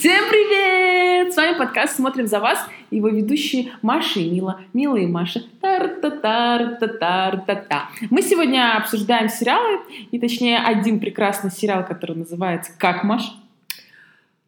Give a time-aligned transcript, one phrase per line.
[0.00, 1.34] Всем привет!
[1.34, 4.62] С вами подкаст «Смотрим за вас» и его ведущие Маша и Мила.
[4.72, 5.42] Мила и Маша.
[5.60, 7.90] Тар-та-тар-та-тар-та-та.
[8.08, 13.30] Мы сегодня обсуждаем сериалы, и точнее один прекрасный сериал, который называется «Как, Маш?»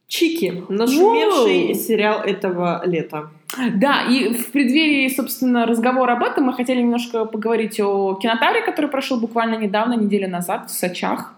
[0.08, 0.64] Чики.
[0.70, 1.74] Нашумевший Воу.
[1.74, 3.28] сериал этого лета.
[3.74, 8.90] Да, и в преддверии, собственно, разговора об этом мы хотели немножко поговорить о кинотавре, который
[8.90, 11.34] прошел буквально недавно, неделю назад в Сочах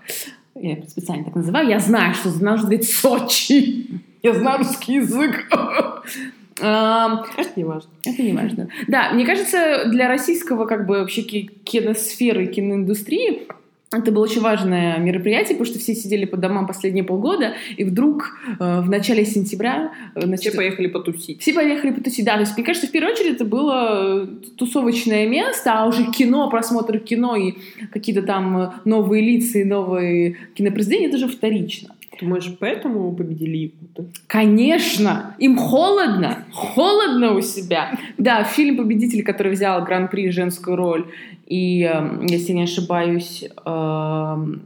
[0.54, 3.86] я специально так называю, я знаю, что нужно говорить Сочи.
[4.22, 5.46] Я знаю русский язык.
[6.58, 7.90] Это не важно.
[8.04, 8.68] Это не важно.
[8.86, 13.48] Да, мне кажется, для российского как бы вообще киносферы, киноиндустрии
[13.98, 18.38] это было очень важное мероприятие, потому что все сидели по домам последние полгода, и вдруг
[18.58, 19.92] э, в начале сентября...
[20.14, 21.40] Э, значит, все поехали потусить.
[21.40, 22.34] Все поехали потусить, да.
[22.34, 24.26] То есть, мне кажется, в первую очередь это было
[24.56, 27.54] тусовочное место, а уже кино, просмотр кино и
[27.92, 31.94] какие-то там э, новые лица и новые кинопроизведения, это уже вторично.
[32.20, 34.06] Думаешь, поэтому победили якуты?
[34.26, 35.34] Конечно!
[35.38, 36.44] Им холодно!
[36.52, 37.98] Холодно у себя!
[38.18, 41.06] Да, фильм «Победитель», который взял гран-при женскую роль,
[41.46, 44.62] и, эм, если не ошибаюсь, эм,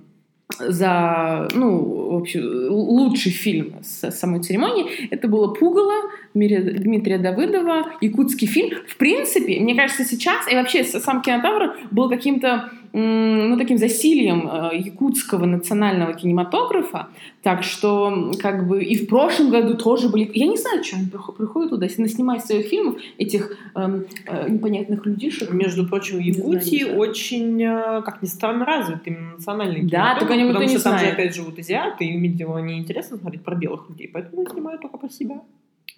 [0.59, 5.09] за, ну, в общем, лучший фильм с самой церемонии.
[5.11, 8.79] Это было «Пугало» Дмитрия Давыдова, якутский фильм.
[8.87, 14.77] В принципе, мне кажется, сейчас, и вообще сам кинотавр был каким-то ну, таким засилием э,
[14.77, 17.09] якутского национального кинематографа.
[17.43, 20.31] Так что, как бы, и в прошлом году тоже были...
[20.35, 25.53] Я не знаю, что они приходят туда, снимать своих фильмов, этих эм, э, непонятных людишек.
[25.53, 30.35] Между прочим, в Якутии знаю, очень, э, как ни странно, развит именно национальный Да, только
[30.35, 31.07] они Потому что там знает.
[31.07, 34.99] же опять живут азиаты, и им, видимо, неинтересно смотреть про белых людей, поэтому снимают только
[34.99, 35.41] про себя.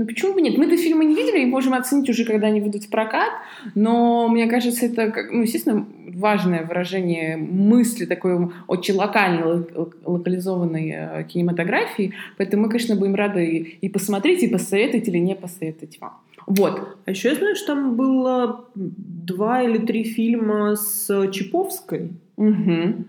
[0.00, 0.56] Ну почему бы нет?
[0.56, 3.32] Мы-то фильмы не видели и можем оценить уже, когда они выйдут в прокат,
[3.74, 9.62] но мне кажется, это, ну, естественно, важное выражение мысли такой очень локальной,
[10.06, 13.44] локализованной э, кинематографии, поэтому мы, конечно, будем рады
[13.82, 16.14] и посмотреть, и посоветовать или не посоветовать вам.
[16.46, 16.96] Вот.
[17.04, 22.12] А еще я знаю, что там было два или три фильма с Чиповской.
[22.38, 23.04] Угу.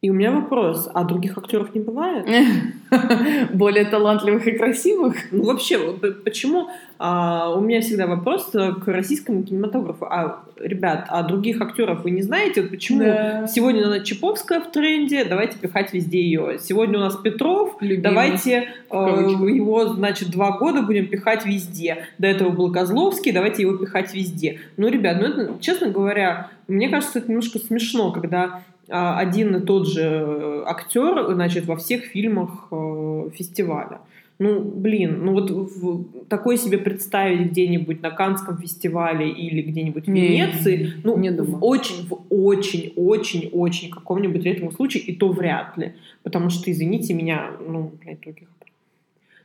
[0.00, 2.26] И у меня вопрос, а других актеров не бывает?
[3.52, 5.16] Более талантливых и красивых?
[5.30, 5.78] Ну вообще,
[6.24, 10.04] почему а, у меня всегда вопрос к российскому кинематографу.
[10.04, 12.62] А, ребят, а других актеров вы не знаете?
[12.62, 13.46] Почему да.
[13.48, 16.58] сегодня она Чаповская в тренде, давайте пихать везде ее.
[16.60, 18.02] Сегодня у нас Петров, Любимый.
[18.02, 22.06] давайте э, его, значит, два года будем пихать везде.
[22.18, 24.60] До этого был Козловский, давайте его пихать везде.
[24.76, 29.88] Ну, ребят, ну это, честно говоря, мне кажется, это немножко смешно, когда один и тот
[29.88, 34.00] же э, актер, значит, во всех фильмах э, фестиваля.
[34.38, 40.10] Ну, блин, ну вот в, такое себе представить где-нибудь на Канском фестивале или где-нибудь в
[40.10, 41.58] Венеции, ну, не думаю.
[41.58, 45.92] в очень, в очень, очень, очень каком-нибудь редком случае, и то вряд ли.
[46.24, 48.48] Потому что, извините меня, ну, блядь, других,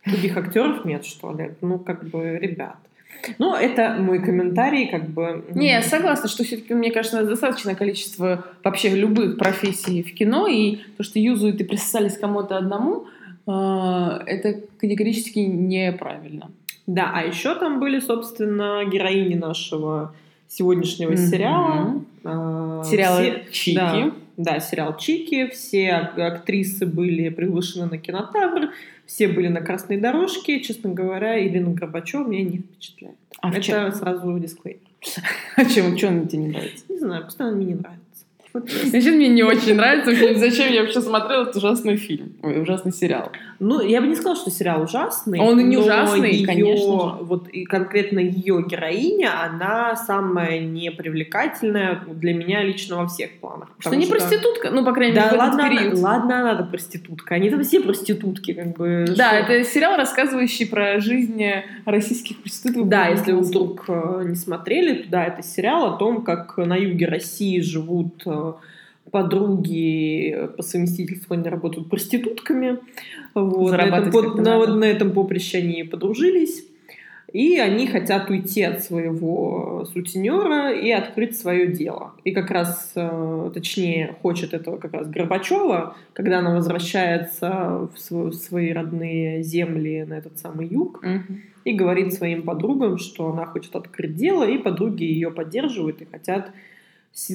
[0.06, 1.52] других актеров нет, что ли.
[1.62, 2.78] Ну, как бы, ребят.
[3.40, 5.46] Ну, это мой комментарий, как бы...
[5.54, 10.78] Не, я согласна, что все-таки, мне кажется, достаточное количество вообще любых профессий в кино, и
[10.98, 13.06] то, что юзают и присосались кому-то одному,
[13.48, 13.52] э,
[14.26, 16.52] это категорически неправильно.
[16.86, 20.14] Да, а еще там были, собственно, героини нашего
[20.48, 21.30] сегодняшнего mm-hmm.
[21.30, 22.04] сериала.
[22.86, 23.76] Сериалы все, Чики.
[23.76, 25.48] Да, да, сериал Чики.
[25.48, 28.70] Все актрисы были приглашены на кинотавр
[29.08, 30.60] все были на красной дорожке.
[30.60, 33.16] Честно говоря, Ирина Горбачева меня не впечатляет.
[33.42, 33.92] А Это чем?
[33.94, 34.82] сразу дисклеймер.
[35.56, 35.98] А чем?
[35.98, 36.86] Что она тебе не нравится?
[36.90, 38.04] Не знаю, просто она мне не нравится.
[38.90, 40.14] Значит, мне не очень нравится.
[40.40, 42.34] Зачем я вообще смотрела этот ужасный фильм?
[42.42, 43.32] Ой, ужасный сериал.
[43.60, 45.40] Ну, я бы не сказала, что сериал ужасный.
[45.40, 47.18] Он и не ужасный, ее, конечно.
[47.22, 53.70] Вот и конкретно ее героиня, она самая непривлекательная для меня лично во всех планах.
[53.80, 54.16] Что не что...
[54.16, 56.00] проститутка, ну, по крайней мере, да, в ладно, этот период.
[56.00, 57.36] ладно, она проститутка.
[57.36, 59.06] Они там все проститутки, как бы.
[59.16, 59.54] Да, что...
[59.54, 61.44] это сериал, рассказывающий про жизнь
[61.86, 62.90] российских проституток.
[62.90, 67.08] Да, если вы вдруг э, не смотрели, да, это сериал о том, как на юге
[67.08, 68.54] России живут э,
[69.12, 72.80] подруги по совместительству они работают проститутками.
[73.34, 73.72] Вот.
[73.72, 76.64] На, этом, по, на, на этом поприще они подружились.
[77.34, 82.14] И они хотят уйти от своего сутенера и открыть свое дело.
[82.24, 88.32] И как раз, э, точнее, хочет этого как раз Горбачева, когда она возвращается в, свой,
[88.32, 91.36] в свои родные земли на этот самый юг, mm-hmm.
[91.66, 96.52] и говорит своим подругам, что она хочет открыть дело, и подруги ее поддерживают и хотят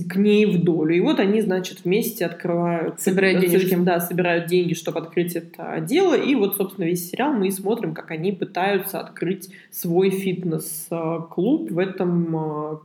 [0.09, 0.95] к ней в долю.
[0.95, 3.01] И вот они, значит, вместе открывают...
[3.01, 3.75] Собирают денежки.
[3.75, 6.15] Да, собирают деньги, чтобы открыть это дело.
[6.15, 12.37] И вот, собственно, весь сериал мы смотрим, как они пытаются открыть свой фитнес-клуб в этом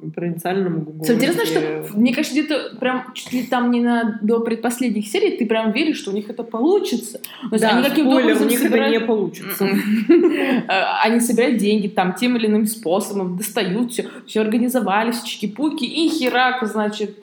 [0.01, 1.13] э, провинциальном городе.
[1.13, 5.45] Интересно, что, мне кажется, где-то прям чуть ли там не на, до предпоследних серий ты
[5.45, 7.19] прям веришь, что у них это получится.
[7.51, 8.95] Но да, они спойлер, у них собирают...
[8.95, 9.67] это не получится.
[11.03, 16.65] Они собирают деньги там тем или иным способом, достают все, все организовались, чики-пуки, и херак,
[16.67, 17.17] значит, значит,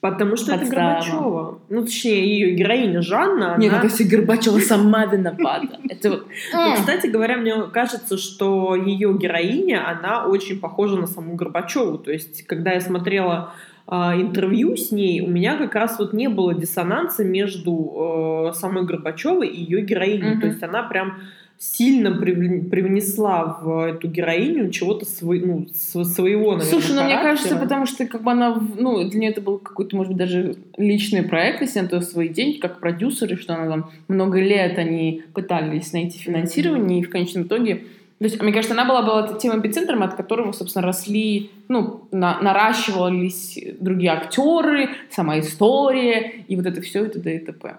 [0.00, 0.64] Потому что подстава.
[0.64, 1.58] это Горбачева.
[1.68, 3.54] Ну, точнее, ее героиня Жанна.
[3.56, 3.84] Нет, она...
[3.84, 5.78] это все Горбачева сама виновата.
[5.88, 6.26] Это вот...
[6.74, 11.98] Кстати говоря, мне кажется, что ее героиня, она очень похожа на саму Горбачеву.
[11.98, 13.54] То есть, когда я смотрела
[13.86, 18.84] э, интервью с ней, у меня как раз вот не было диссонанса между э, самой
[18.84, 20.40] Горбачевой и ее героиней.
[20.40, 21.18] То есть, она прям
[21.62, 27.86] сильно привнесла в эту героиню чего-то свой, ну, своего, наверное, Слушай, ну мне кажется, потому
[27.86, 31.62] что как бы она, ну, для нее это был какой-то, может быть, даже личный проект,
[31.62, 36.18] если она то свои деньги, как продюсеры, что она там много лет они пытались найти
[36.18, 37.84] финансирование, и в конечном итоге
[38.18, 42.40] то есть, мне кажется, она была, была тем эпицентром, от которого, собственно, росли, ну, на,
[42.40, 47.36] наращивались другие актеры, сама история, и вот это все, это т.д.
[47.36, 47.78] и т.п.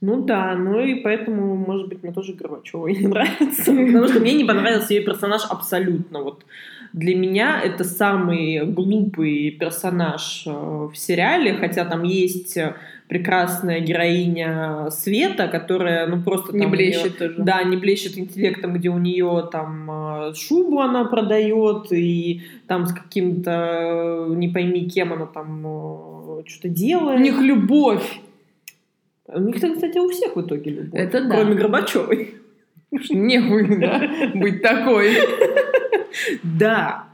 [0.00, 3.64] Ну да, ну и поэтому, может быть, мне тоже Горбачева не нравится.
[3.72, 6.22] Потому что мне не понравился ее персонаж абсолютно.
[6.22, 6.44] Вот
[6.92, 12.58] для меня это самый глупый персонаж э, в сериале, хотя там есть
[13.08, 17.34] прекрасная героиня Света, которая, ну, просто не там блещет нее, тоже.
[17.38, 22.92] Да, не блещет интеллектом, где у нее там э, шубу она продает, и там с
[22.92, 27.20] каким-то, не пойми кем она там э, что-то делает.
[27.20, 28.20] У них любовь.
[29.28, 31.00] У них, кстати, у всех в итоге любовь.
[31.00, 31.36] Это да.
[31.36, 32.34] Кроме Горбачевой.
[33.10, 35.12] Нехуй, да, быть такой.
[36.42, 37.06] Да.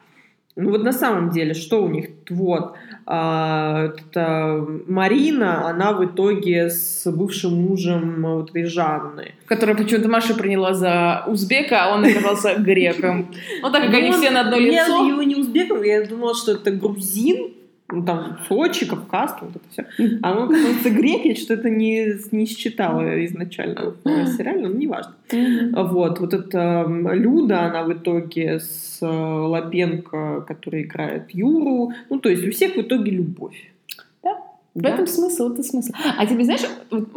[0.54, 2.10] Ну вот на самом деле, что у них?
[2.28, 2.74] Вот.
[3.06, 9.32] А, это Марина, она в итоге с бывшим мужем вот этой Жанны.
[9.46, 13.30] Которая почему-то Маша приняла за узбека, а он оказался греком.
[13.62, 15.04] Ну так как они все на одно лицо.
[15.04, 17.54] Я его не узбеком, я думала, что это грузин
[17.92, 20.18] ну, там, Сочи, Кавказ, вот это все.
[20.22, 25.14] А он, оказывается, грек, я что-то не, не считала изначально в сериале, но неважно.
[25.30, 32.28] Вот, вот эта Люда, она в итоге с э, Лапенко, который играет Юру, ну, то
[32.28, 33.70] есть у всех в итоге любовь.
[34.22, 34.38] Да.
[34.74, 35.92] В этом смысл, это смысл.
[36.18, 36.62] А тебе знаешь,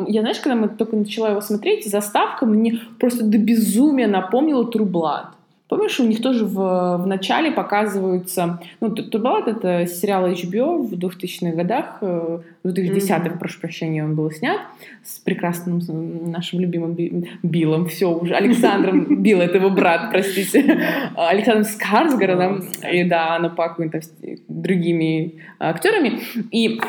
[0.07, 5.34] я знаешь, когда мы только начала его смотреть, заставка мне просто до безумия напомнила Трублат.
[5.67, 8.59] Помнишь, у них тоже в, в начале показываются...
[8.81, 13.39] Ну, Турбалат— это сериал HBO в 2000-х годах, э, в 2010-х, mm-hmm.
[13.39, 14.59] прошу прощения, он был снят
[15.03, 15.81] с прекрасным
[16.29, 16.95] нашим любимым
[17.41, 20.79] Биллом, все уже, Александром Билл, это его брат, простите,
[21.15, 23.91] Александром Скарсгородом, и да, Анна Пакуин,
[24.47, 26.19] другими актерами.
[26.51, 26.79] И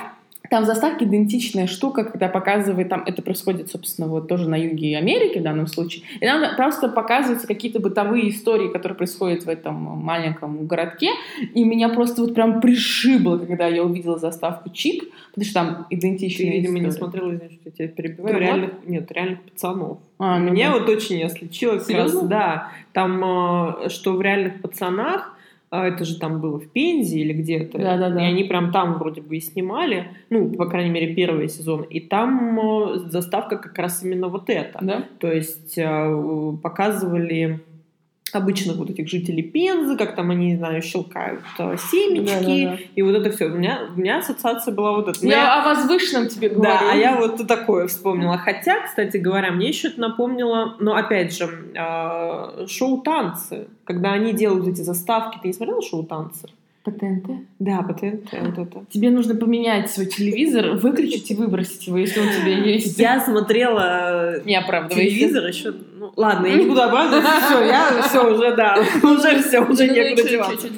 [0.50, 4.96] там в заставке идентичная штука, когда показывает, там это происходит, собственно, вот тоже на юге
[4.96, 9.74] Америки в данном случае, и там просто показываются какие-то бытовые истории, которые происходят в этом
[9.74, 11.10] маленьком городке,
[11.54, 15.04] и меня просто вот прям пришибло, когда я увидела заставку Чик,
[15.34, 16.86] потому что там идентичные Ты, видимо, истории.
[16.86, 19.98] не смотрела, что я тебя перебиваю, реальных, нет, реальных пацанов.
[20.18, 23.22] А, ну Меня ну, вот очень осличило как раз, да, там,
[23.84, 25.35] э, что в реальных пацанах
[25.70, 27.78] а это же там было в Пензе или где-то.
[27.78, 28.22] Да, да, да.
[28.22, 31.82] И они прям там вроде бы и снимали, ну, по крайней мере, первый сезон.
[31.82, 34.78] И там э, заставка как раз именно вот эта.
[34.80, 35.04] Да?
[35.18, 37.60] То есть э, показывали
[38.32, 42.76] обычных вот этих жителей Пензы, как там они, не знаю, щелкают э, семечки, да, да,
[42.76, 42.82] да.
[42.94, 43.46] и вот это все.
[43.46, 45.18] У меня, у меня ассоциация была вот эта.
[45.20, 45.62] Я меня...
[45.62, 46.70] о возвышенном тебе говорю.
[46.70, 48.36] Да, а я вот такое вспомнила.
[48.36, 54.32] Хотя, кстати говоря, мне еще это напомнило, ну, опять же, э, шоу «Танцы», когда они
[54.32, 55.38] делают эти заставки.
[55.40, 56.04] Ты не смотрела шоу
[56.90, 57.20] «Танцы»?
[57.20, 57.46] По ТНТ?
[57.58, 58.28] Да, по ТНТ.
[58.32, 58.84] Вот это.
[58.90, 62.98] Тебе нужно поменять свой телевизор, выключить и выбросить его, если он у тебя есть.
[62.98, 64.56] Я смотрела не
[64.90, 65.74] телевизор еще.
[65.98, 67.30] Ну, ладно, я не буду оправдываться.
[67.46, 70.68] Все, я все уже, да, уже все, уже некуда деваться.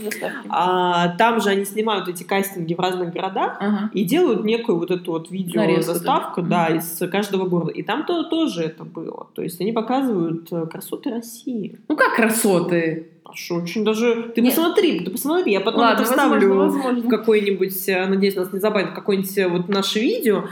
[0.48, 3.60] А, там же они снимают эти кастинги в разных городах
[3.92, 7.72] и делают некую вот эту вот видео заставку, да, из каждого города.
[7.72, 9.28] И там то тоже это было.
[9.34, 11.78] То есть они показывают э, красоты России.
[11.88, 13.08] Ну как красоты?
[13.28, 14.32] Аж очень даже...
[14.34, 14.54] Ты Нет.
[14.54, 17.10] посмотри, ты посмотри, я потом Ладно, это вставлю возможно, возможно.
[17.10, 20.44] какой-нибудь, э, надеюсь, нас не забанят, какое-нибудь э, вот наше видео,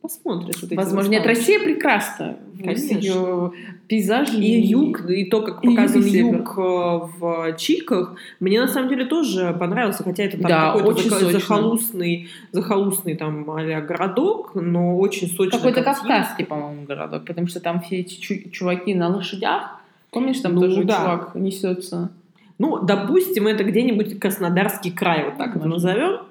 [0.00, 0.62] посмотришь.
[0.62, 1.10] Вот Возможно.
[1.10, 2.38] Нет, Россия прекрасна.
[2.58, 2.94] Конечно.
[2.94, 3.52] Ее
[3.88, 4.38] пейзажи.
[4.38, 9.04] И юг, и то, как показан юг, юг э, в Чиках, мне на самом деле
[9.04, 14.96] тоже понравился, хотя это там да, какой-то очень зах- захолустный, захолустный там а городок, но
[14.96, 15.58] очень сочный.
[15.58, 18.18] Какой-то кавказский, по-моему, городок, потому что там все эти
[18.50, 19.81] чуваки на лошадях,
[20.12, 20.96] Помнишь, там ну, тоже да.
[20.96, 22.12] чувак несется?
[22.58, 26.26] Ну, допустим, это где-нибудь Краснодарский край, вот так это назовем.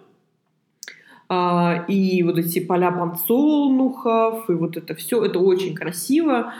[1.27, 6.53] А, и вот эти поля подсолнухов, и вот это все, это очень красиво.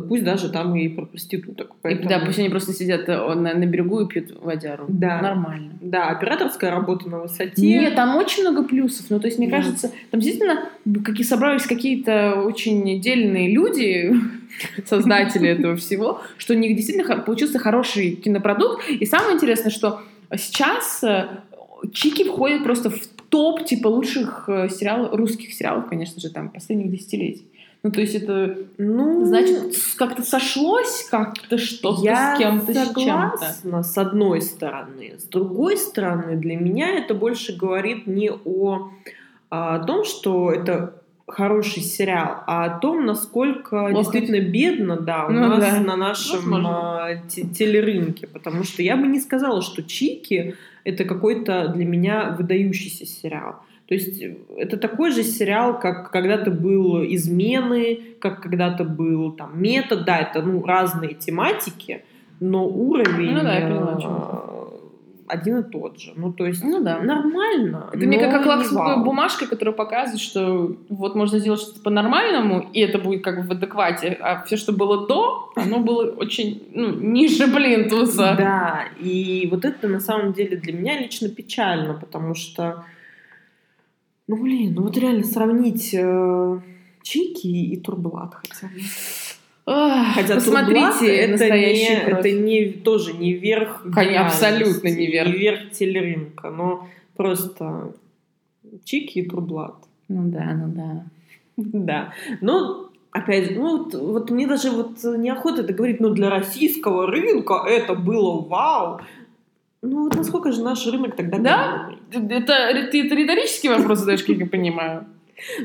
[0.00, 1.72] Пусть даже там и про проституток.
[1.82, 2.08] Поэтому...
[2.08, 4.86] Да, пусть они просто сидят э, на, на берегу и пьют водяру.
[4.88, 5.20] Да.
[5.20, 5.72] Нормально.
[5.80, 7.60] Да, операторская работа на высоте.
[7.60, 9.06] Нет, там очень много плюсов.
[9.10, 9.56] Ну, то есть, мне да.
[9.56, 10.68] кажется, там действительно
[11.04, 14.14] какие собрались какие-то очень дельные люди,
[14.86, 18.88] создатели этого всего, что у них действительно получился хороший кинопродукт.
[18.88, 20.00] И самое интересное, что
[20.36, 21.28] сейчас э,
[21.92, 26.90] Чики входят просто в топ типа лучших э, сериалов, русских сериалов, конечно же, там последних
[26.90, 27.44] десятилетий.
[27.84, 33.82] Ну, то есть это, ну, значит, как-то сошлось как-то что-то с кем-то, с чем-то.
[33.82, 35.16] с одной стороны.
[35.18, 38.90] С другой стороны, для меня это больше говорит не о,
[39.50, 40.94] а, о том, что это
[41.26, 43.94] хороший сериал, а о том, насколько Плохо.
[43.94, 45.80] действительно бедно, да, у ну, нас да.
[45.80, 48.26] на нашем а, телерынке.
[48.26, 53.56] Потому что я бы не сказала, что Чики это какой-то для меня выдающийся сериал.
[53.94, 59.62] То есть э, это такой же сериал, как когда-то был «Измены», как когда-то был там
[59.62, 60.04] «Метод».
[60.04, 62.04] Да, это ну, разные тематики,
[62.40, 64.54] но уровень ну, да, я поняла, э,
[65.28, 66.12] один и тот же.
[66.16, 66.98] Ну, то есть ну, да.
[66.98, 67.90] нормально.
[67.92, 72.98] Это мне как лакмусовая бумажка, которая показывает, что вот можно сделать что-то по-нормальному, и это
[72.98, 74.18] будет как бы в адеквате.
[74.20, 78.34] А все, что было до, оно было очень ну, ниже плинтуса.
[78.36, 82.84] Да, и вот это на самом деле для меня лично печально, потому что
[84.26, 86.60] ну, блин, ну вот реально сравнить э,
[87.02, 88.80] Чики и Турблат хотя бы.
[89.66, 95.28] Хотя посмотрите, это не, это не тоже не верх Конечно, абсолютно не верх.
[95.28, 97.94] Не верх телерынка, но просто
[98.84, 99.76] Чики и Турблат.
[100.08, 101.04] Ну да, ну да.
[101.56, 102.12] Да.
[102.40, 107.64] Но опять ну вот, вот мне даже вот неохота это говорить, но для российского рынка
[107.66, 109.00] это было вау.
[109.84, 111.90] Ну вот насколько же наш рынок тогда Да?
[112.10, 115.04] Это, ты это риторический вопрос задаешь, как я понимаю.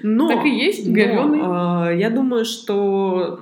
[0.03, 1.37] Но, так и есть, говёный.
[1.37, 3.39] Но, э, я думаю, что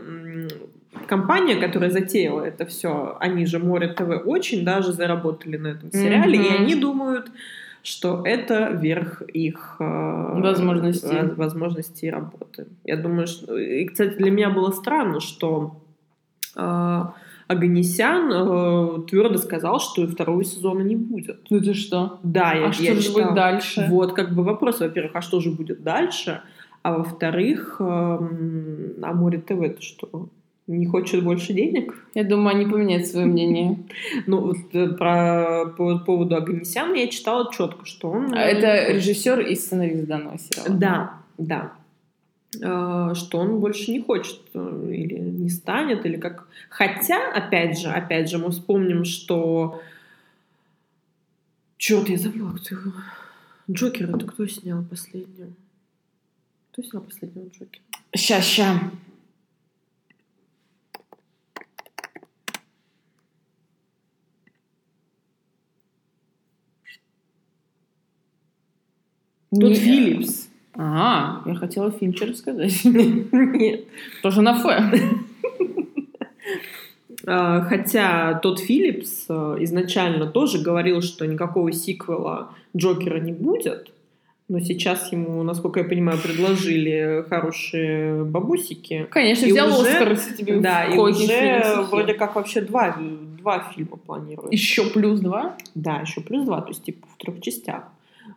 [1.07, 6.38] компания, которая затеяла это все, они же Море ТВ очень даже заработали на этом сериале,
[6.38, 6.53] mm-hmm.
[6.53, 7.31] и они думают,
[7.81, 11.34] что это верх их э, возможностей.
[11.36, 12.67] возможностей работы.
[12.84, 13.57] Я думаю, что...
[13.57, 15.79] И, кстати, для меня было странно, что
[16.55, 17.03] э,
[17.48, 21.39] Аганесян э, твердо сказал, что и второго сезона не будет.
[21.50, 22.20] Ну ты что?
[22.24, 23.88] Да, я, а я что же будет дальше?
[23.89, 26.42] Вот как бы вопрос, во-первых, а что же будет дальше?
[26.84, 30.30] А во-вторых, э, а Море ТВ это что?
[30.68, 31.96] Не хочет больше денег?
[32.13, 33.77] Я думаю, они поменяют свое мнение.
[34.27, 38.34] Ну, вот э, про, по поводу Аганесяна я читала четко, что он...
[38.34, 40.70] А это режиссер и сценарист данного сериала.
[40.77, 41.72] Да, да.
[42.62, 46.48] Э, что он больше не хочет э, или не станет, или как...
[46.70, 49.82] Хотя, опять же, опять же, мы вспомним, что...
[51.78, 52.92] Черт, я забыла, кто его...
[53.70, 55.54] Джокер, это кто снял последнюю?
[56.72, 57.84] Кто снял последнего Джокера?
[58.16, 58.80] Ща, ща.
[69.50, 70.50] Тут Филлипс.
[70.77, 72.81] А, я хотела Финчер сказать.
[72.86, 73.86] Нет.
[74.22, 74.65] Тоже на Ф.
[77.29, 83.91] А, хотя тот Филлипс э, изначально тоже говорил, что никакого сиквела Джокера не будет.
[84.48, 89.07] Но сейчас ему, насколько я понимаю, предложили хорошие бабусики.
[89.10, 93.60] Конечно, и взял уже, Оскар, если тебе Да, и уже вроде как вообще два, два
[93.75, 94.53] фильма планируют.
[94.53, 95.57] Еще плюс два?
[95.75, 97.84] Да, еще плюс два, то есть типа в трех частях.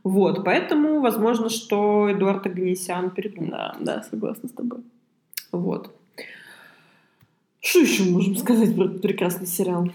[0.03, 3.51] Вот, поэтому возможно, что Эдуард Аганесян передумал.
[3.51, 4.81] Да, да, согласна с тобой.
[5.53, 5.95] Вот.
[7.61, 9.91] Что еще можем сказать про этот прекрасный сериал?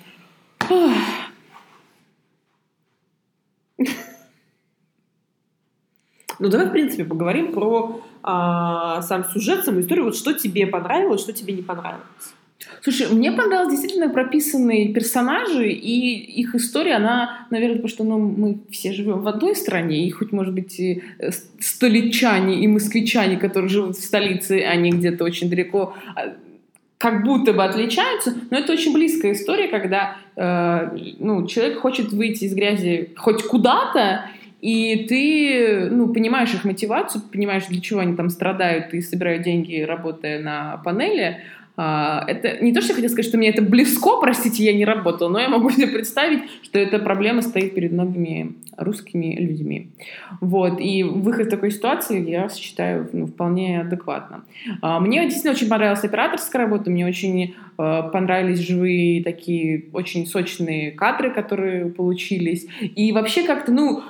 [6.38, 10.06] Ну, давай, в принципе, поговорим про а, сам сюжет, саму историю.
[10.06, 12.04] Вот что тебе понравилось, что тебе не понравилось.
[12.82, 18.60] Слушай, мне понравились действительно прописанные персонажи, и их история, она, наверное, потому что ну, мы
[18.70, 23.70] все живем в одной стране, и хоть, может быть, и э, столичане и москвичане, которые
[23.70, 26.36] живут в столице, они где-то очень далеко, а,
[26.98, 32.46] как будто бы отличаются, но это очень близкая история, когда э, ну, человек хочет выйти
[32.46, 34.30] из грязи хоть куда-то,
[34.62, 39.82] и ты ну, понимаешь их мотивацию, понимаешь, для чего они там страдают и собирают деньги,
[39.82, 41.42] работая на панели,
[41.78, 45.30] это не то, что я хотела сказать, что мне это близко, простите, я не работала,
[45.30, 49.90] но я могу себе представить, что эта проблема стоит перед многими русскими людьми.
[50.42, 50.80] Вот.
[50.80, 54.44] И выход такой ситуации я считаю ну, вполне адекватно.
[54.82, 60.92] А, мне действительно очень понравилась операторская работа, мне очень а, понравились живые такие очень сочные
[60.92, 62.68] кадры, которые получились.
[62.82, 64.04] И вообще как-то, ну,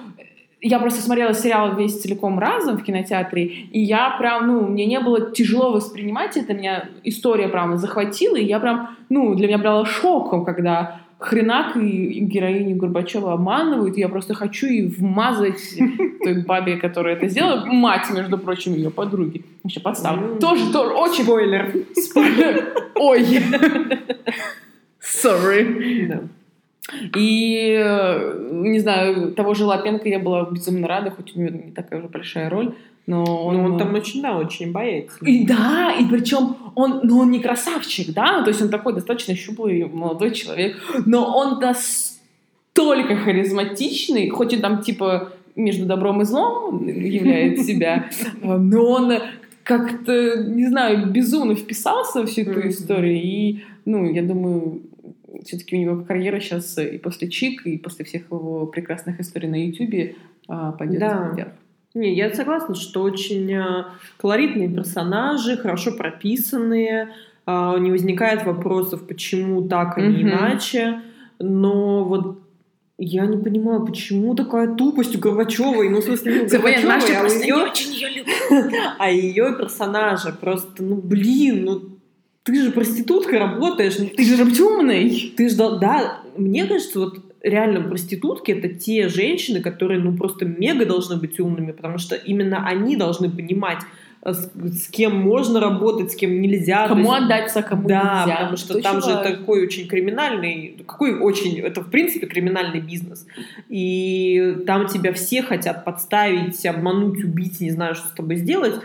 [0.68, 5.00] я просто смотрела сериал весь целиком разом в кинотеатре, и я прям, ну, мне не
[5.00, 9.86] было тяжело воспринимать это, меня история прям захватила, и я прям, ну, для меня было
[9.86, 15.78] шоком, когда хренак и героиню Горбачева обманывают, и я просто хочу и вмазать
[16.24, 19.46] той бабе, которая это сделала, мать, между прочим, ее подруги.
[19.64, 20.18] Вообще подстав.
[20.18, 20.40] Mm.
[20.40, 21.24] Тоже, тоже, очень...
[21.24, 21.74] Спойлер.
[21.96, 22.74] Спойлер.
[22.96, 23.24] Ой.
[25.00, 26.28] Sorry.
[27.15, 31.72] И, э, не знаю, того же Лапенко я была безумно рада, хоть у него не
[31.72, 32.75] такая уже большая роль,
[33.08, 35.12] но он, ну, он там очень, да, очень боец.
[35.22, 39.36] И да, и причем он, ну, он не красавчик, да, то есть он такой достаточно
[39.36, 46.88] щуплый молодой человек, но он настолько харизматичный, хоть и там типа между добром и злом
[46.88, 48.10] являет себя,
[48.42, 49.13] но он
[49.63, 54.82] как-то, не знаю, безумно вписался в всю эту историю, и, ну, я думаю,
[55.46, 59.66] все-таки у него карьера сейчас и после Чик, и после всех его прекрасных историй на
[59.66, 60.16] Ютубе
[60.48, 61.32] а, пойдет да.
[61.34, 61.52] вверх.
[61.94, 63.86] Не, я согласна, что очень э,
[64.18, 67.14] колоритные персонажи, хорошо прописанные,
[67.46, 70.22] а, не возникает вопросов, почему так, а не mm-hmm.
[70.22, 71.02] иначе.
[71.40, 72.40] Но вот
[72.98, 75.90] я не понимаю, почему такая тупость у Горбачевой.
[75.90, 78.72] Ну, в смысле, не у Горбачевой, а у ее...
[79.00, 81.82] А ее персонажа просто, ну, блин, ну,
[82.46, 83.96] ты же проституткой работаешь.
[83.96, 85.34] Ты же умный.
[85.36, 90.86] Ты же, да, мне кажется, вот реально проститутки это те женщины, которые ну просто мега
[90.86, 93.80] должны быть умными, потому что именно они должны понимать,
[94.22, 96.88] э, с, с кем можно работать, с кем нельзя.
[96.88, 98.36] Кому есть, отдаться, кому да, нельзя.
[98.36, 103.25] потому что там же такой очень криминальный, какой очень, это в принципе криминальный бизнес.
[103.70, 108.75] И там тебя все хотят подставить, обмануть, убить, не знаю, что с тобой сделать.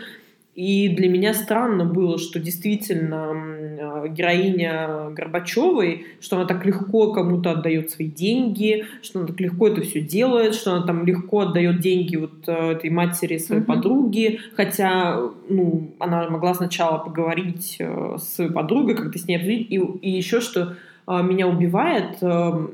[0.61, 7.53] И для меня странно было, что действительно а, героиня Горбачевой, что она так легко кому-то
[7.53, 11.79] отдает свои деньги, что она так легко это все делает, что она там легко отдает
[11.79, 13.65] деньги вот а, этой матери своей mm-hmm.
[13.65, 19.71] подруги, хотя ну, она могла сначала поговорить а, с своей подругой, как-то с ней обсудить,
[19.71, 20.75] и, и еще что
[21.07, 22.69] меня убивает, то,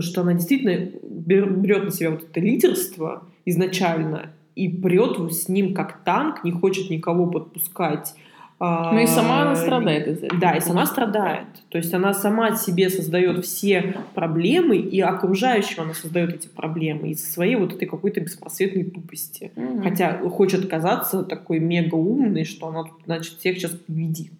[0.00, 6.04] что она действительно берет на себя вот это лидерство изначально, и прет с ним как
[6.04, 8.14] танк, не хочет никого подпускать.
[8.60, 10.40] Ну и сама она страдает из этого.
[10.40, 11.48] Да, и сама страдает.
[11.68, 17.26] То есть она сама себе создает все проблемы, и окружающим она создает эти проблемы из-за
[17.26, 19.50] своей вот этой какой-то беспросветной тупости.
[19.56, 19.82] Mm-hmm.
[19.82, 24.32] Хотя хочет казаться такой мега умной, что она значит, всех сейчас победит.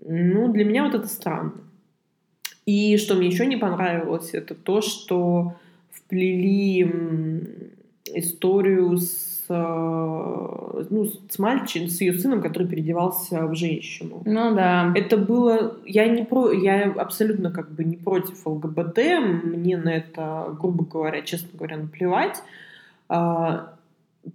[0.00, 1.52] Ну, для меня вот это странно.
[2.64, 5.54] И что мне еще не понравилось, это то, что
[5.90, 6.86] вплели
[8.14, 14.22] историю с, э, ну, с мальчиком, с ее сыном, который переодевался в женщину.
[14.24, 14.92] Ну да.
[14.94, 15.76] Это было...
[15.86, 18.98] Я, не про, я абсолютно как бы не против ЛГБТ.
[19.44, 22.42] Мне на это, грубо говоря, честно говоря, наплевать.
[23.08, 23.74] А,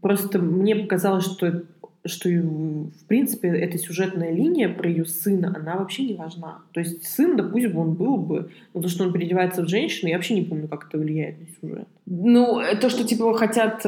[0.02, 1.64] просто мне показалось, что
[2.06, 6.60] что, в принципе, эта сюжетная линия про ее сына, она вообще не важна.
[6.74, 9.70] То есть сын, да пусть бы он был бы, но то, что он переодевается в
[9.70, 11.88] женщину, я вообще не помню, как это влияет на сюжет.
[12.06, 13.86] Ну, то, что, типа, хотят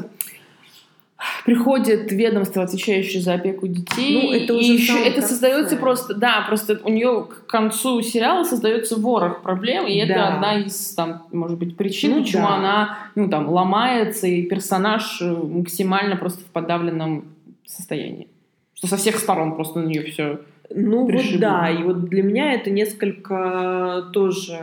[1.45, 4.21] приходит ведомство, отвечающее за опеку детей.
[4.21, 8.43] Ну, это уже и еще это создается просто, да, просто у нее к концу сериала
[8.43, 10.05] создается ворох проблем, и да.
[10.05, 12.55] это одна из, там, может быть, причин, ну, почему да.
[12.55, 17.34] она, ну, там, ломается, и персонаж максимально просто в подавленном
[17.65, 18.27] состоянии.
[18.73, 21.33] Что со всех сторон просто на нее все Ну пришибло.
[21.33, 24.59] вот да, и вот для меня это несколько тоже...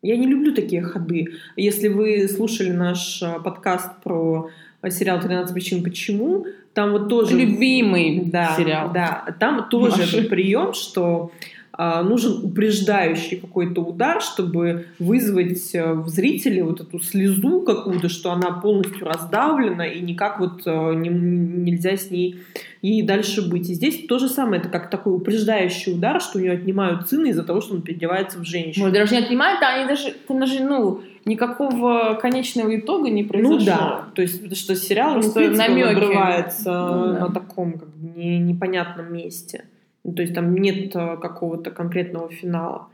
[0.00, 1.34] Я не люблю такие ходы.
[1.56, 4.50] Если вы слушали наш э, подкаст про
[4.88, 7.38] сериал «13 причин почему», там вот тоже...
[7.38, 8.90] Любимый да, сериал.
[8.92, 11.30] Да, там тоже прием, что
[11.78, 18.50] нужен упреждающий какой-то удар, чтобы вызвать э, в зрителе вот эту слезу какую-то, что она
[18.50, 22.40] полностью раздавлена и никак вот э, не, нельзя с ней
[22.82, 23.70] ей дальше быть.
[23.70, 27.28] И здесь то же самое, это как такой упреждающий удар, что у нее отнимают сына
[27.28, 28.88] из-за того, что он переодевается в женщину.
[28.88, 33.58] Ну, даже не отнимают, а они даже, там даже, ну, никакого конечного итога не произошло.
[33.58, 35.86] Ну да, то есть потому что сериал Просто намеки.
[35.86, 37.20] обрывается ну, да.
[37.20, 39.64] на таком как бы не, непонятном месте.
[40.04, 42.88] Ну, то есть там нет э, какого-то конкретного финала.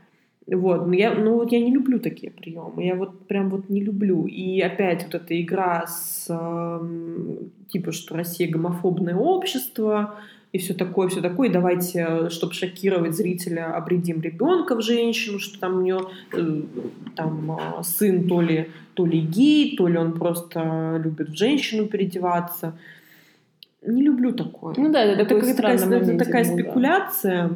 [0.46, 3.82] Вот, но я, ну вот я не люблю такие приемы, я вот прям вот не
[3.82, 4.26] люблю.
[4.26, 10.14] И опять вот эта игра с э, типа, что Россия гомофобное общество
[10.52, 11.50] и все такое, все такое.
[11.50, 16.00] И давайте, чтобы шокировать зрителя, обредим ребенка в женщину, что там у нее
[16.32, 16.62] э,
[17.14, 21.86] там э, сын то ли то ли гей, то ли он просто любит в женщину
[21.86, 22.76] переодеваться
[23.82, 24.74] не люблю такое.
[24.76, 27.48] Ну да, это, это, такая, это такая момент, спекуляция.
[27.48, 27.54] Да.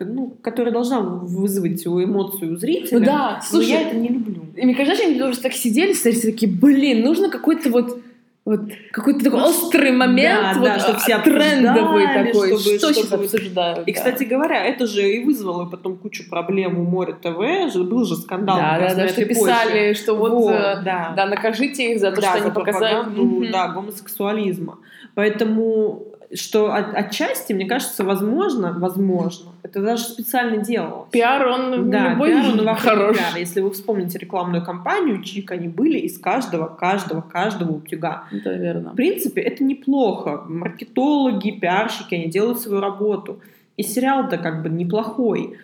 [0.00, 2.98] ну, которая должна вызвать эмоцию у зрителя.
[2.98, 4.46] Ну да, слушай, я это не люблю.
[4.56, 8.00] И мне кажется, они тоже так сидели, кстати, такие, блин, нужно какой-то вот
[8.44, 12.94] вот какой-то такой острый момент, да, вот да, чтобы все трендовый такой, чтобы, что чтобы...
[12.94, 13.86] сейчас обсуждают.
[13.86, 13.96] И, да.
[13.96, 18.56] кстати говоря, это же и вызвало потом кучу проблем у Море ТВ, был же скандал.
[18.56, 19.94] Да, да, да, что писали, почве.
[19.94, 21.12] что вот, вот да.
[21.16, 22.96] да, накажите их за то, да, что за они показали.
[23.06, 23.52] Mm-hmm.
[23.52, 24.78] Да, гомосексуализма.
[25.14, 31.10] Поэтому что от, отчасти, мне кажется, возможно, возможно, это даже специально делалось.
[31.10, 33.16] Пиар, он да, любой пиар, он хорош.
[33.16, 33.36] Пиар.
[33.36, 38.24] Если вы вспомните рекламную кампанию, чик они были из каждого, каждого, каждого утюга.
[38.30, 38.92] Это верно.
[38.92, 40.44] В принципе, это неплохо.
[40.48, 43.40] Маркетологи, пиарщики, они делают свою работу.
[43.76, 45.58] И сериал-то как бы неплохой.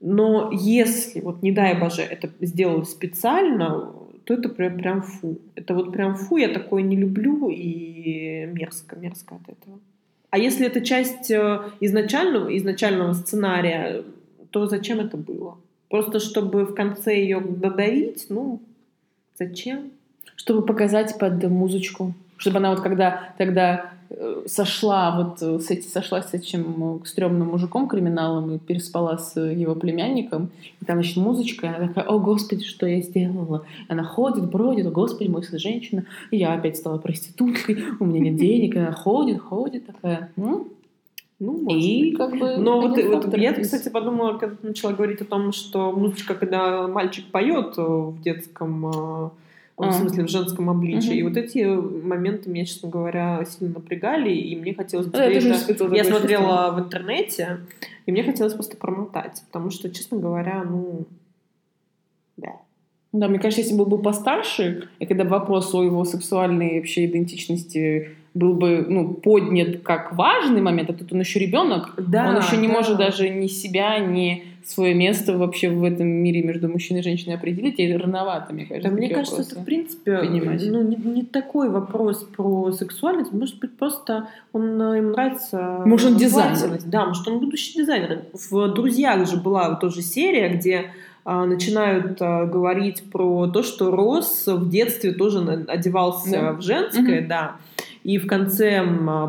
[0.00, 3.90] Но если, вот не дай боже, это сделали специально,
[4.24, 5.38] то это прям, прям фу.
[5.54, 9.78] Это вот прям фу, я такое не люблю и мерзко, мерзко от этого.
[10.34, 14.02] А если это часть э, изначального, изначального сценария,
[14.50, 15.56] то зачем это было?
[15.88, 18.26] Просто чтобы в конце ее додавить?
[18.30, 18.60] Ну,
[19.38, 19.92] зачем?
[20.34, 22.14] Чтобы показать под музычку.
[22.36, 23.92] Чтобы она вот когда тогда
[24.46, 29.74] сошла вот э, с эти, сошла с этим стрёмным мужиком криминалом и переспала с его
[29.74, 30.50] племянником,
[30.80, 33.64] и там, значит, музычка, и она такая, о, господи, что я сделала?
[33.88, 38.20] Она ходит, бродит, о, господи, мой сын женщина, и я опять стала проституткой, у меня
[38.20, 40.68] нет денег, и она ходит, ходит, такая, М?
[41.40, 42.16] Ну, и быть.
[42.16, 42.56] как бы...
[42.56, 47.26] Но вот, вот я, кстати, подумала, когда начала говорить о том, что музычка, когда мальчик
[47.26, 49.32] поет в детском
[49.76, 51.08] в смысле в женском обличии.
[51.08, 51.14] Угу.
[51.14, 55.12] И вот эти моменты меня, честно говоря, сильно напрягали, и мне хотелось бы...
[55.12, 55.94] Да, я, это...
[55.94, 57.60] я смотрела в интернете,
[58.06, 61.06] и мне хотелось просто промотать, потому что, честно говоря, ну...
[62.36, 62.52] Да.
[63.12, 68.10] Да, мне кажется, если был бы постарше, и когда вопрос о его сексуальной вообще идентичности
[68.34, 72.56] был бы ну, поднят как важный момент, а тут он еще ребенок, да, он еще
[72.56, 72.74] не да.
[72.74, 77.34] может даже ни себя, ни свое место вообще в этом мире между мужчиной и женщиной
[77.34, 78.90] определить, и рановато, мне кажется.
[78.90, 80.62] Да, мне кажется, это, в принципе, понимать.
[80.66, 85.82] ну, не, не такой вопрос про сексуальность, может быть, просто он, э, ему нравится...
[85.84, 86.80] Может, он дизайнер.
[86.86, 88.22] Да, может, он будущий дизайнер.
[88.50, 90.86] В «Друзьях» же была тоже серия, где
[91.26, 96.52] а, начинают а, говорить про то, что Рос в детстве тоже одевался Да.
[96.52, 97.28] в женское, Мгм.
[97.28, 97.56] да.
[98.04, 98.82] И в конце,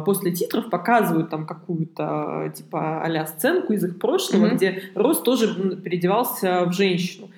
[0.06, 4.56] после титров, показывают там какую-то, типа, а сценку из их прошлого, Мгм.
[4.58, 7.30] где Рос тоже переодевался в женщину.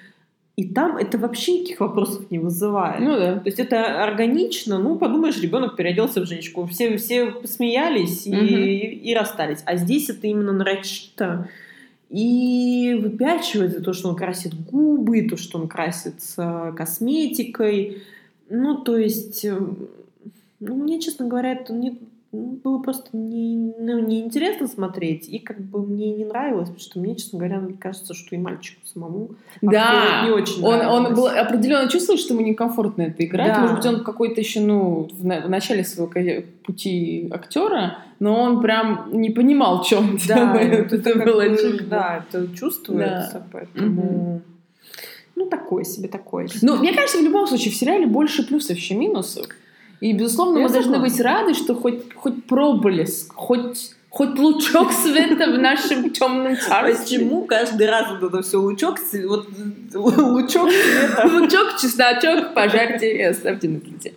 [0.56, 3.00] И там это вообще никаких вопросов не вызывает.
[3.00, 3.36] Ну да.
[3.36, 6.66] То есть это органично, ну, подумаешь, ребенок переоделся в женщину.
[6.66, 8.46] Все, все посмеялись и, Мгм.
[9.08, 9.60] и расстались.
[9.66, 11.48] А здесь это именно нарочито
[12.10, 18.02] и выпячивает за то, что он красит губы, то, что он красится косметикой.
[18.50, 19.56] Ну, то есть, э,
[20.60, 22.00] ну, мне, честно говоря, это не,
[22.32, 27.00] ну, было просто не, ну, неинтересно смотреть, и как бы мне не нравилось, потому что
[27.00, 29.30] мне, честно говоря, мне кажется, что и мальчику самому
[29.62, 33.54] Да, не очень он, он был определенно чувствовал, что ему некомфортно это играть.
[33.54, 33.62] Да.
[33.62, 36.12] Может быть, он какой-то еще, ну, в, на- в начале своего
[36.66, 40.92] пути актера, но он прям не понимал, что он Да, делает.
[40.92, 44.42] это, Это было бы, да, это чувствуется, поэтому...
[45.36, 46.60] Ну, такое себе, такое себе.
[46.64, 49.46] Ну, мне кажется, в любом случае, в сериале больше плюсов, чем минусов.
[50.00, 51.10] И, безусловно, Я мы должны согласна.
[51.16, 57.20] быть рады, что хоть, хоть проблеск, хоть, хоть лучок света в нашем темном царстве.
[57.20, 58.96] Почему каждый раз вот это все лучок,
[59.28, 59.48] вот
[59.94, 61.30] лучок света?
[61.32, 64.14] Лучок, чесночок, пожарьте и оставьте на плите.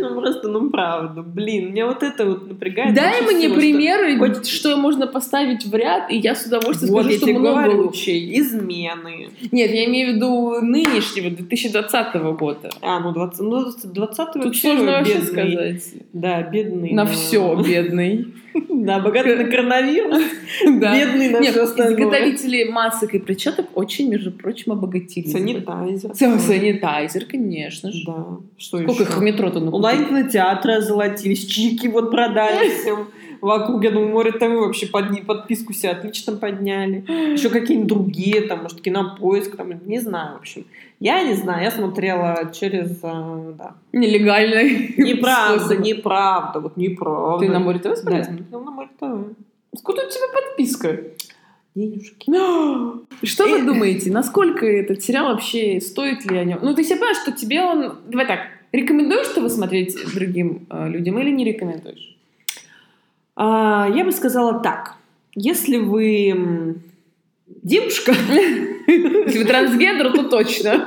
[0.00, 2.94] Ну просто, ну правда, блин, меня вот это вот напрягает.
[2.94, 7.04] Дай мне что- примеры, хоть- что можно поставить в ряд, и я с удовольствием Вот,
[7.04, 8.38] скажу, я что много говорю, лучей.
[8.40, 9.30] измены.
[9.50, 12.68] Нет, я имею в виду нынешнего, 2020 года.
[12.82, 15.84] А, ну 20, ну 20 Тут сложно вообще сказать.
[16.12, 16.92] Да, бедный.
[16.92, 17.10] На да.
[17.12, 18.26] все, бедный.
[18.68, 20.22] Да, богатый на коронавирус,
[20.64, 21.94] бедный на все остальное.
[21.94, 25.32] изготовители масок и перчаток очень, между прочим, обогатились.
[25.32, 26.14] Санитайзер.
[26.14, 28.04] Сан- Санитайзер, конечно же.
[28.06, 28.26] Да.
[28.56, 29.76] Что Сколько их в метро-то накупили?
[29.76, 33.08] Онлайн-кинотеатры озолотились, чики вот продали всем
[33.40, 33.84] вокруг.
[33.84, 37.04] Я думаю, море ТВ вообще под, подписку себе отлично подняли.
[37.32, 40.64] Еще какие-нибудь другие, там, может, кинопоиск, там, не знаю, в общем.
[41.00, 43.74] Я не знаю, я смотрела через, а, да.
[43.92, 44.94] Нелегальный.
[44.96, 47.46] Неправда, неправда, вот неправда.
[47.46, 48.38] Ты на море ТВ Да, смотрела?
[48.50, 49.36] на море ТВ.
[49.72, 51.00] Откуда у тебя подписка?
[51.74, 52.30] Денежки.
[53.26, 56.58] Что вы думаете, насколько этот сериал вообще, стоит ли о нем?
[56.62, 57.98] Ну, ты себе понимаешь, что тебе он...
[58.08, 58.40] Давай так,
[58.72, 62.17] рекомендуешь его смотреть другим э, людям или не рекомендуешь?
[63.40, 64.96] А, я бы сказала так.
[65.36, 66.82] Если вы
[67.46, 68.12] девушка,
[68.88, 70.84] Если вы трансгендер, то точно.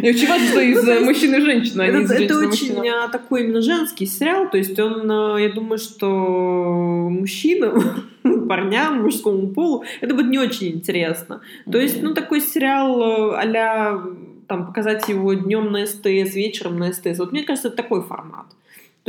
[0.00, 2.88] И очень важно, что из э, мужчин и женщин, а не из это, это очень
[2.88, 8.08] а, такой именно женский сериал, то есть он, а, я думаю, что мужчинам
[8.48, 11.40] парням, мужскому полу, это будет не очень интересно.
[11.70, 14.00] То есть, ну, такой сериал а
[14.46, 17.18] там, показать его днем на СТС, вечером на СТС.
[17.18, 18.46] Вот мне кажется, это такой формат.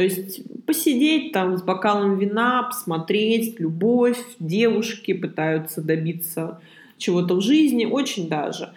[0.01, 6.59] То есть посидеть там с бокалом вина, посмотреть, любовь, девушки пытаются добиться
[6.97, 8.73] чего-то в жизни, очень даже.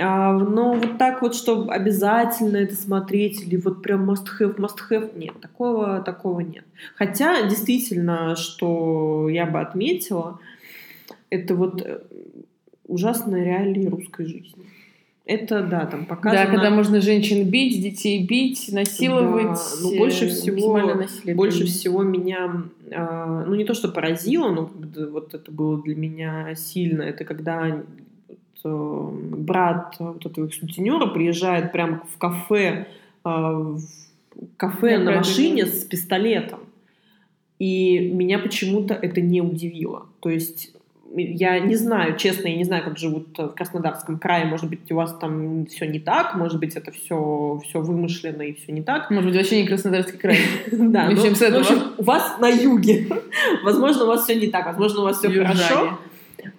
[0.00, 4.78] А, но вот так вот, чтобы обязательно это смотреть, или вот прям must have, must
[4.90, 6.64] have, нет, такого, такого нет.
[6.96, 10.40] Хотя, действительно, что я бы отметила,
[11.30, 12.00] это вот э,
[12.88, 14.66] ужасные реалии русской жизни.
[15.24, 16.44] Это, да, там показано...
[16.44, 19.54] Да, когда можно женщин бить, детей бить, насиловать.
[19.54, 20.80] Да, ну, больше всего,
[21.34, 24.70] больше всего меня, э, ну, не то, что поразило, но
[25.10, 27.82] вот это было для меня сильно, это когда
[28.64, 32.86] Э, брат вот этого их сутенера приезжает прямо в кафе,
[33.24, 33.82] э, в
[34.56, 36.60] кафе Я на машине с пистолетом.
[37.58, 40.06] И меня почему-то это не удивило.
[40.20, 40.74] То есть
[41.14, 44.46] я не знаю, честно, я не знаю, как живут в Краснодарском крае.
[44.46, 48.54] Может быть, у вас там все не так, может быть, это все, все вымышленно и
[48.54, 49.10] все не так.
[49.10, 50.38] Может быть, вообще не Краснодарский край.
[50.72, 53.06] Да, ну, в общем, у вас на юге.
[53.64, 55.98] Возможно, у вас все не так, возможно, у вас все хорошо.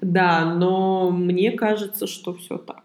[0.01, 2.83] Да, но мне кажется, что все так.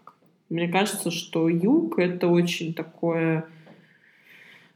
[0.48, 3.46] Мне кажется, что юг это очень такое...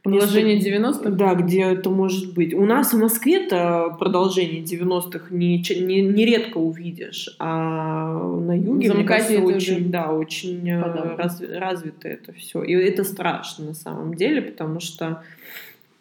[0.03, 1.11] Продолжение 90-х?
[1.11, 2.53] Да, где это может быть.
[2.53, 8.89] У нас в Москве это продолжение 90-х не, не, не редко увидишь, а на юге,
[8.89, 12.63] Замыкайте мне кажется, очень, да, очень э, раз, развито это все.
[12.63, 15.23] И это страшно на самом деле, потому что,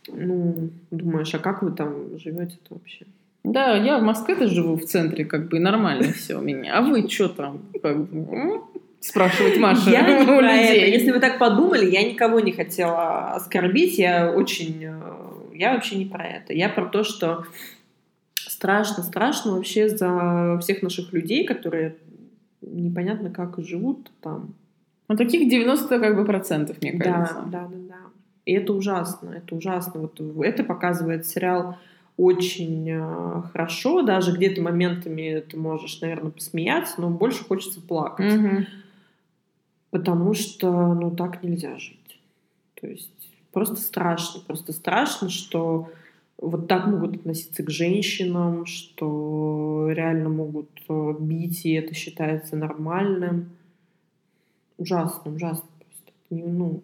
[0.08, 3.06] ну, думаешь, а как вы там живете-то вообще?
[3.44, 6.76] Да, я в Москве-то живу в центре, как бы нормально все у меня.
[6.76, 7.60] А вы что там?
[9.02, 9.90] Спрашивать Маша.
[9.90, 10.86] Я не про это.
[10.86, 13.98] Если вы так подумали, я никого не хотела оскорбить.
[13.98, 14.84] Я очень...
[14.84, 15.00] Э,
[15.52, 16.52] я вообще не про это.
[16.52, 17.44] Я про то, что
[18.34, 21.96] страшно, страшно вообще за всех наших людей, которые
[22.60, 24.54] непонятно как живут там.
[25.08, 27.42] Ну, таких 90 как бы процентов, мне кажется.
[27.46, 27.96] Да, да, да, да.
[28.46, 30.00] И это ужасно, это ужасно.
[30.00, 31.76] Вот это показывает сериал
[32.16, 38.34] очень э, хорошо, даже где-то моментами ты можешь, наверное, посмеяться, но больше хочется плакать.
[38.34, 38.66] Угу.
[39.92, 42.18] Потому что, ну, так нельзя жить.
[42.80, 43.12] То есть
[43.52, 45.90] просто страшно, просто страшно, что
[46.38, 53.50] вот так могут относиться к женщинам, что реально могут э, бить, и это считается нормальным.
[54.78, 56.12] Ужасно, ужасно просто.
[56.30, 56.82] Ну,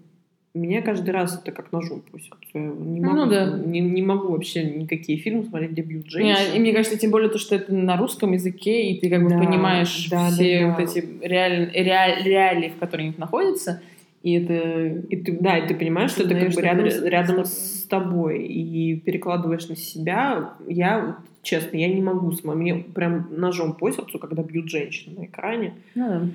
[0.58, 2.34] меня каждый раз это как ножом просят.
[2.54, 3.58] Не могу, ну, да.
[3.58, 6.54] не, не могу вообще никакие фильмы смотреть, где бьют женщин.
[6.54, 9.30] И мне кажется, тем более то, что это на русском языке, и ты как бы
[9.30, 10.72] да, понимаешь да, все да, да.
[10.72, 13.82] вот эти реаль, реаль, реалии, в которых они находятся,
[14.22, 14.86] и это...
[15.08, 18.96] И ты, да, и ты понимаешь, что это как бы рядом, рядом с тобой, и
[18.96, 20.54] перекладываешь на себя.
[20.66, 25.24] Я, честно, я не могу с мне прям ножом по сердцу, когда бьют женщину на
[25.26, 25.74] экране.
[25.94, 26.28] Ну, да.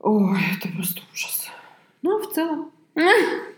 [0.00, 1.50] Ой, это просто ужас.
[2.02, 2.70] Ну, а в целом,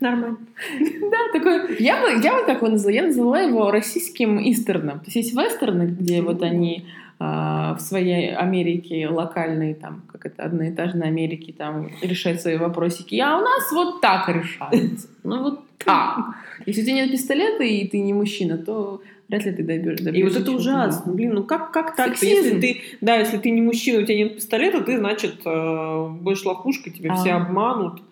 [0.01, 0.39] Нормально.
[1.11, 1.77] Да, такой...
[1.79, 2.95] Я бы, я бы как его назвала?
[2.95, 5.01] Я назвала его российским истерном.
[5.01, 6.87] То есть есть вестерны, где вот они
[7.19, 13.19] а, в своей Америке локальной, там, как это, одноэтажной Америке, там, решают свои вопросики.
[13.21, 15.09] А у нас вот так решается.
[15.23, 16.19] Ну, вот так.
[16.67, 20.01] Если у тебя нет пистолета, и ты не мужчина, то вряд ли ты добьешь.
[20.01, 21.13] И вот это ужасно.
[21.13, 22.21] Блин, ну как, как так?
[22.23, 26.45] Если ты, да, если ты не мужчина, у тебя нет пистолета, ты, значит, э, будешь
[26.45, 27.37] лохушкой, тебя все а.
[27.37, 28.03] обманут.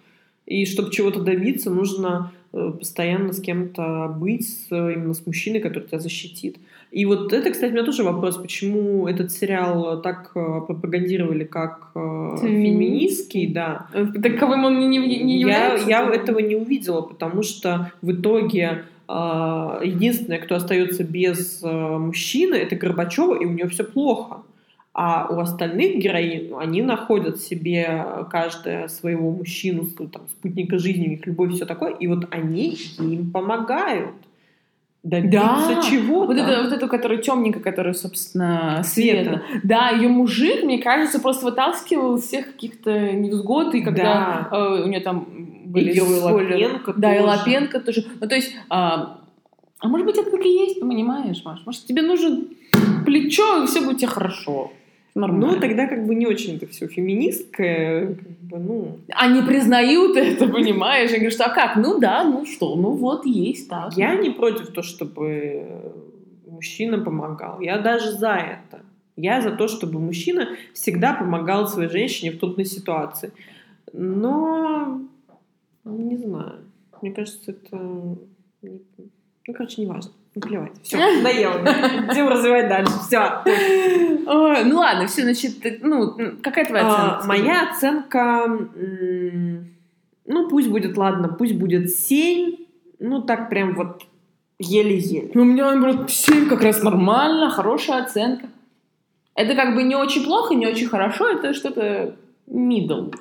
[0.49, 5.85] И чтобы чего-то добиться, нужно э, постоянно с кем-то быть, с, именно с мужчиной, который
[5.85, 6.57] тебя защитит.
[6.91, 11.91] И вот это, кстати, у меня тоже вопрос, почему этот сериал так э, пропагандировали как
[11.95, 13.89] э, феминистский, да.
[14.23, 15.87] Таковым он не, не, не является?
[15.87, 22.77] Я, я этого не увидела, потому что в итоге единственное, кто остается без мужчины, это
[22.77, 24.43] Горбачева, и у нее все плохо.
[25.01, 31.25] А у остальных героинь, они находят себе каждая своего мужчину, там, спутника жизни, у них
[31.25, 34.17] любовь, все такое, и вот они им помогают
[35.05, 36.27] добиться да, чего-то.
[36.27, 39.23] Вот это, вот эту, которая темненькая, которая, собственно, Света.
[39.23, 39.43] Света.
[39.63, 44.57] Да, ее мужик, мне кажется, просто вытаскивал всех каких-то невзгод, и когда да.
[44.57, 45.29] э, у нее там
[45.65, 47.21] были и Лапенко Да, тоже.
[47.21, 48.05] и Лапенко тоже.
[48.21, 49.21] Ну, то есть, а,
[49.79, 51.61] а может быть, это так и есть, понимаешь, Маш?
[51.65, 52.49] Может, тебе нужен
[53.07, 54.73] плечо, и все будет тебе хорошо.
[55.15, 55.55] Нормально.
[55.55, 58.99] Ну, тогда как бы не очень это все феминисткое, как бы, ну...
[59.09, 61.11] Они признают это, понимаешь?
[61.11, 61.77] Я говорю, что а как?
[61.77, 63.97] Ну да, ну что, ну вот есть так.
[63.97, 65.93] Я не против того, чтобы
[66.47, 67.61] мужчина помогал.
[67.61, 68.83] Я даже за это.
[69.17, 73.33] Я за то, чтобы мужчина всегда помогал своей женщине в трудной ситуации.
[73.93, 75.01] Но
[75.85, 76.61] не знаю.
[77.03, 77.77] Мне кажется, это...
[77.77, 80.13] Ну, короче, не важно.
[80.41, 80.73] Плевать.
[80.83, 81.59] Все, надоело.
[81.59, 82.93] Идем развивать дальше.
[83.07, 83.43] Все.
[84.65, 87.27] Ну ладно, все, значит, ну, какая твоя А, оценка?
[87.27, 88.59] Моя оценка,
[90.27, 92.57] ну пусть будет, ладно, пусть будет 7.
[92.99, 94.03] Ну так прям вот
[94.59, 95.31] еле-еле.
[95.35, 98.47] Ну, у меня, наоборот, 7 как раз нормально, хорошая оценка.
[99.35, 102.17] Это как бы не очень плохо, не очень хорошо, это что-то
[102.49, 103.15] middle.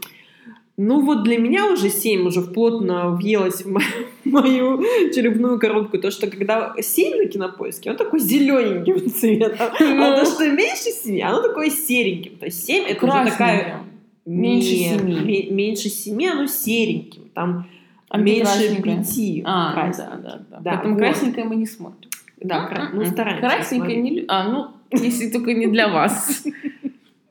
[0.80, 3.82] Ну вот для меня уже 7 уже плотно въелось в мо-
[4.26, 4.80] мою
[5.12, 5.98] черепную коробку.
[5.98, 9.70] То, что когда 7 на кинопоиске, он такой зелененьким цветом.
[9.80, 10.04] Ну.
[10.04, 12.38] А то, что меньше 7, оно такое сереньким.
[12.38, 13.80] То есть 7 это уже такая...
[14.26, 15.16] Меньше Нет, семи.
[15.22, 17.30] ме- меньше 7, оно сереньким.
[17.34, 17.66] Там
[18.10, 18.98] А меньше красненькое?
[18.98, 20.60] 5 А, да, да, да.
[20.60, 21.00] Да, Поэтому вот.
[21.00, 22.10] красненькое мы не смотрим.
[22.42, 23.12] Да, ну М-м.
[23.12, 23.42] стараемся.
[23.48, 24.20] Красненькое смотреть.
[24.22, 26.44] не А, ну, если только не для вас.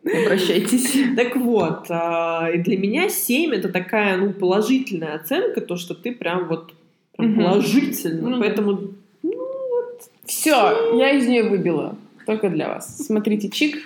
[0.07, 0.97] Обращайтесь.
[1.17, 6.13] Так вот, а, и для меня 7 это такая, ну, положительная оценка, то, что ты
[6.13, 6.73] прям вот
[7.17, 8.31] прям положительно.
[8.31, 8.41] Ну.
[8.41, 8.95] Поэтому
[10.25, 11.97] Все, я из нее выбила.
[12.27, 13.07] Только для вас.
[13.07, 13.77] Смотрите чик,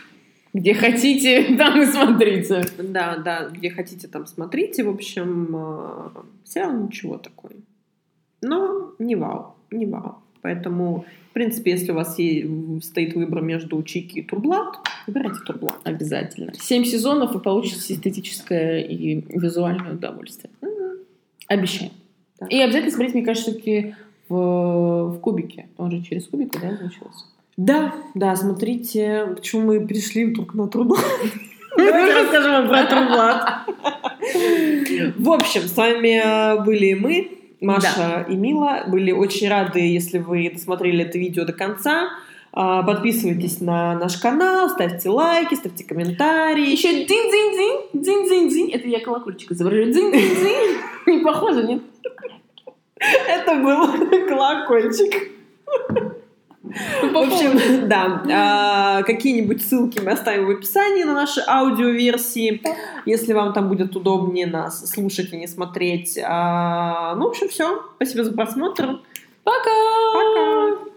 [0.52, 2.64] где хотите, там и смотрите.
[2.78, 4.85] Да, да, где хотите, там смотрите.
[4.85, 5.56] В общем,
[6.44, 7.52] сериал ничего такой.
[8.42, 10.18] Но не вау, не вау.
[10.42, 15.79] Поэтому, в принципе, если у вас стоит выбор между Чики и Турблат, выбирайте Турблат.
[15.85, 16.53] Обязательно.
[16.59, 20.51] Семь сезонов, и получите эстетическое и визуальное удовольствие.
[21.47, 21.93] Обещаем.
[22.40, 22.47] Да.
[22.49, 23.95] И обязательно смотреть, мне кажется, все-таки
[24.29, 25.69] в, в кубике.
[25.79, 27.27] Он же через кубику, да, начался?
[27.57, 31.05] Да, да, смотрите, почему мы пришли вдруг на Турблат.
[31.77, 33.69] Давайте расскажем вам про Турблат.
[35.16, 38.85] В общем, с вами были мы, Маша и Мила.
[38.87, 42.11] Были очень рады, если вы досмотрели это видео до конца.
[42.53, 46.70] А, Подписывайтесь на наш канал, ставьте лайки, ставьте комментарии.
[46.70, 48.70] Еще дзинь-дзинь-дзинь, дзинь-дзинь-дзинь.
[48.73, 49.92] Это я колокольчик изображаю.
[49.92, 50.79] Дзинь-дзинь-дзинь.
[51.07, 51.83] Не похоже, нет?
[53.29, 53.87] Это был
[54.29, 55.31] колокольчик.
[57.02, 62.62] В общем, да, а, какие-нибудь ссылки мы оставим в описании на наши аудиоверсии,
[63.06, 66.18] если вам там будет удобнее нас слушать и не смотреть.
[66.22, 67.83] А, Ну, в общем, все.
[67.96, 69.00] Спасибо за просмотр.
[69.44, 69.70] Пока!
[70.12, 70.89] Пока!